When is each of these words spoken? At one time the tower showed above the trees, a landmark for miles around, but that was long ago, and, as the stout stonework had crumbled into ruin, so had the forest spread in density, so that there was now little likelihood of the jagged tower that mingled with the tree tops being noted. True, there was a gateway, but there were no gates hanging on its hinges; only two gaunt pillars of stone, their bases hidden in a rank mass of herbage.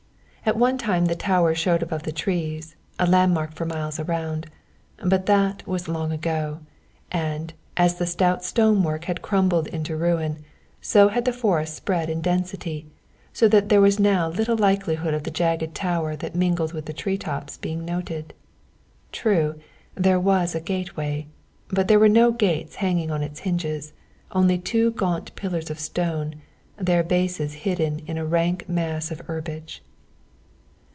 At 0.43 0.57
one 0.57 0.79
time 0.79 1.05
the 1.05 1.15
tower 1.15 1.53
showed 1.53 1.83
above 1.83 2.01
the 2.01 2.11
trees, 2.11 2.75
a 2.97 3.05
landmark 3.05 3.53
for 3.53 3.63
miles 3.63 3.99
around, 3.99 4.47
but 4.97 5.27
that 5.27 5.65
was 5.67 5.87
long 5.87 6.11
ago, 6.11 6.61
and, 7.11 7.53
as 7.77 7.95
the 7.95 8.07
stout 8.07 8.43
stonework 8.43 9.05
had 9.05 9.21
crumbled 9.21 9.67
into 9.67 9.95
ruin, 9.95 10.43
so 10.81 11.09
had 11.09 11.25
the 11.25 11.31
forest 11.31 11.75
spread 11.75 12.09
in 12.09 12.21
density, 12.21 12.87
so 13.31 13.47
that 13.49 13.69
there 13.69 13.79
was 13.79 13.99
now 13.99 14.29
little 14.29 14.57
likelihood 14.57 15.13
of 15.13 15.23
the 15.25 15.29
jagged 15.31 15.75
tower 15.75 16.15
that 16.15 16.33
mingled 16.33 16.73
with 16.73 16.85
the 16.87 16.91
tree 16.91 17.19
tops 17.19 17.55
being 17.55 17.85
noted. 17.85 18.33
True, 19.11 19.59
there 19.93 20.19
was 20.19 20.55
a 20.55 20.59
gateway, 20.59 21.27
but 21.67 21.87
there 21.87 21.99
were 21.99 22.09
no 22.09 22.31
gates 22.31 22.77
hanging 22.77 23.11
on 23.11 23.21
its 23.21 23.41
hinges; 23.41 23.93
only 24.31 24.57
two 24.57 24.89
gaunt 24.89 25.35
pillars 25.35 25.69
of 25.69 25.79
stone, 25.79 26.41
their 26.77 27.03
bases 27.03 27.53
hidden 27.61 27.99
in 28.07 28.17
a 28.17 28.25
rank 28.25 28.67
mass 28.67 29.11
of 29.11 29.19
herbage. 29.27 29.83